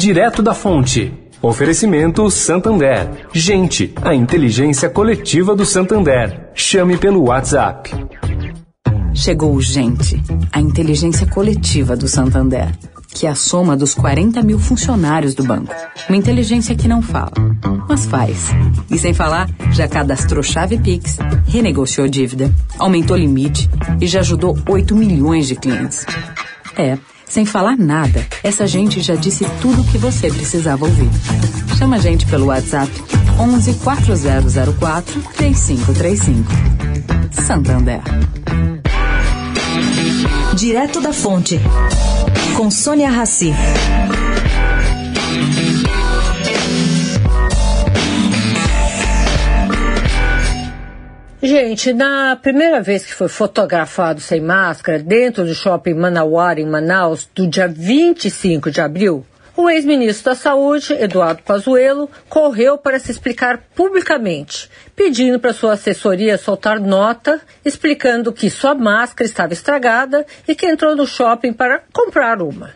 Direto 0.00 0.42
da 0.42 0.54
Fonte. 0.54 1.12
Oferecimento 1.42 2.30
Santander. 2.30 3.26
Gente, 3.34 3.92
a 4.00 4.14
inteligência 4.14 4.88
coletiva 4.88 5.54
do 5.54 5.66
Santander. 5.66 6.48
Chame 6.54 6.96
pelo 6.96 7.24
WhatsApp. 7.24 7.90
Chegou 9.12 9.60
Gente, 9.60 10.18
a 10.50 10.58
inteligência 10.58 11.26
coletiva 11.26 11.98
do 11.98 12.08
Santander, 12.08 12.74
que 13.08 13.26
é 13.26 13.28
a 13.28 13.34
soma 13.34 13.76
dos 13.76 13.92
40 13.92 14.42
mil 14.42 14.58
funcionários 14.58 15.34
do 15.34 15.44
banco. 15.44 15.74
Uma 16.08 16.16
inteligência 16.16 16.74
que 16.74 16.88
não 16.88 17.02
fala, 17.02 17.32
mas 17.86 18.06
faz. 18.06 18.48
E 18.90 18.98
sem 18.98 19.12
falar, 19.12 19.50
já 19.70 19.86
cadastrou 19.86 20.42
chave 20.42 20.78
Pix, 20.78 21.18
renegociou 21.46 22.08
dívida, 22.08 22.50
aumentou 22.78 23.18
limite 23.18 23.68
e 24.00 24.06
já 24.06 24.20
ajudou 24.20 24.56
8 24.66 24.96
milhões 24.96 25.46
de 25.46 25.56
clientes. 25.56 26.06
É. 26.74 26.96
Sem 27.30 27.46
falar 27.46 27.78
nada, 27.78 28.26
essa 28.42 28.66
gente 28.66 29.00
já 29.00 29.14
disse 29.14 29.46
tudo 29.62 29.82
o 29.82 29.84
que 29.84 29.96
você 29.96 30.28
precisava 30.28 30.84
ouvir. 30.84 31.08
Chama 31.78 31.94
a 31.94 31.98
gente 32.00 32.26
pelo 32.26 32.46
WhatsApp 32.46 32.90
11 33.38 33.74
4004 33.74 35.22
3535. 35.36 36.50
Santander. 37.30 38.00
Direto 40.56 41.00
da 41.00 41.12
Fonte, 41.12 41.60
com 42.56 42.68
Sônia 42.68 43.08
Rassi. 43.08 43.54
Gente, 51.42 51.94
na 51.94 52.36
primeira 52.36 52.82
vez 52.82 53.02
que 53.02 53.14
foi 53.14 53.26
fotografado 53.26 54.20
sem 54.20 54.42
máscara 54.42 54.98
dentro 54.98 55.42
do 55.42 55.54
shopping 55.54 55.94
Manauara, 55.94 56.60
em 56.60 56.66
Manaus, 56.66 57.26
do 57.34 57.46
dia 57.46 57.66
25 57.66 58.70
de 58.70 58.78
abril, 58.78 59.24
o 59.56 59.70
ex-ministro 59.70 60.26
da 60.26 60.34
Saúde, 60.34 60.92
Eduardo 60.92 61.42
Pazuello, 61.42 62.10
correu 62.28 62.76
para 62.76 62.98
se 62.98 63.10
explicar 63.10 63.62
publicamente, 63.74 64.70
pedindo 64.94 65.40
para 65.40 65.54
sua 65.54 65.72
assessoria 65.72 66.36
soltar 66.36 66.78
nota 66.78 67.40
explicando 67.64 68.34
que 68.34 68.50
sua 68.50 68.74
máscara 68.74 69.26
estava 69.26 69.54
estragada 69.54 70.26
e 70.46 70.54
que 70.54 70.66
entrou 70.66 70.94
no 70.94 71.06
shopping 71.06 71.54
para 71.54 71.82
comprar 71.90 72.42
uma. 72.42 72.74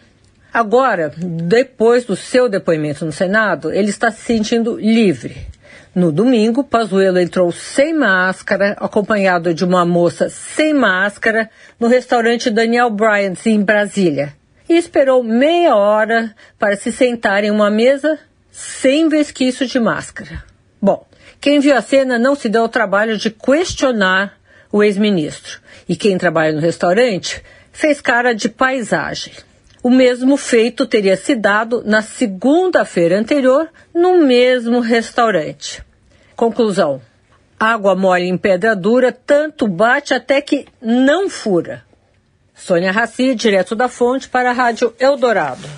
Agora, 0.50 1.12
depois 1.18 2.06
do 2.06 2.16
seu 2.16 2.48
depoimento 2.48 3.04
no 3.04 3.12
Senado, 3.12 3.70
ele 3.70 3.90
está 3.90 4.10
se 4.10 4.22
sentindo 4.22 4.78
livre. 4.78 5.52
No 5.94 6.10
domingo, 6.10 6.64
Pazuello 6.64 7.20
entrou 7.20 7.52
sem 7.52 7.94
máscara, 7.94 8.76
acompanhado 8.80 9.54
de 9.54 9.64
uma 9.64 9.86
moça 9.86 10.28
sem 10.28 10.74
máscara, 10.74 11.48
no 11.78 11.86
restaurante 11.86 12.50
Daniel 12.50 12.90
Bryant, 12.90 13.46
em 13.46 13.62
Brasília, 13.62 14.34
e 14.68 14.76
esperou 14.76 15.22
meia 15.22 15.76
hora 15.76 16.34
para 16.58 16.76
se 16.76 16.90
sentar 16.90 17.44
em 17.44 17.50
uma 17.52 17.70
mesa 17.70 18.18
sem 18.50 19.08
vesquício 19.08 19.68
de 19.68 19.78
máscara. 19.78 20.42
Bom, 20.82 21.06
quem 21.40 21.60
viu 21.60 21.76
a 21.76 21.80
cena 21.80 22.18
não 22.18 22.34
se 22.34 22.48
deu 22.48 22.62
ao 22.62 22.68
trabalho 22.68 23.16
de 23.16 23.30
questionar 23.30 24.36
o 24.72 24.82
ex-ministro, 24.82 25.60
e 25.88 25.94
quem 25.94 26.18
trabalha 26.18 26.52
no 26.52 26.60
restaurante 26.60 27.40
fez 27.70 28.00
cara 28.00 28.34
de 28.34 28.48
paisagem. 28.48 29.32
O 29.84 29.90
mesmo 29.90 30.38
feito 30.38 30.86
teria 30.86 31.14
se 31.14 31.34
dado 31.34 31.82
na 31.84 32.00
segunda-feira 32.00 33.18
anterior 33.18 33.68
no 33.92 34.16
mesmo 34.16 34.80
restaurante. 34.80 35.84
Conclusão: 36.34 37.02
água 37.60 37.94
mole 37.94 38.24
em 38.24 38.38
pedra 38.38 38.74
dura, 38.74 39.12
tanto 39.12 39.68
bate 39.68 40.14
até 40.14 40.40
que 40.40 40.64
não 40.80 41.28
fura. 41.28 41.84
Sônia 42.54 42.90
Raci, 42.90 43.34
direto 43.34 43.74
da 43.74 43.86
fonte 43.86 44.26
para 44.26 44.48
a 44.48 44.54
Rádio 44.54 44.94
Eldorado. 44.98 45.68